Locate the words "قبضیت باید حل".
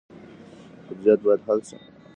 0.87-1.59